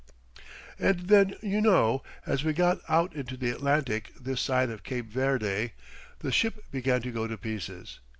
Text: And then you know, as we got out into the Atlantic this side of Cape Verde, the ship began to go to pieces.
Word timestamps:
And 0.79 1.01
then 1.09 1.35
you 1.43 1.61
know, 1.61 2.01
as 2.25 2.43
we 2.43 2.53
got 2.53 2.79
out 2.89 3.13
into 3.15 3.37
the 3.37 3.51
Atlantic 3.51 4.11
this 4.19 4.41
side 4.41 4.71
of 4.71 4.81
Cape 4.81 5.11
Verde, 5.11 5.73
the 6.17 6.31
ship 6.31 6.63
began 6.71 7.03
to 7.03 7.11
go 7.11 7.27
to 7.27 7.37
pieces. 7.37 7.99